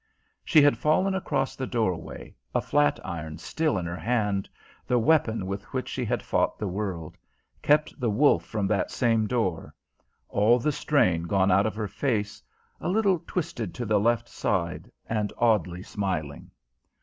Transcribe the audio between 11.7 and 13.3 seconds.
her face, a little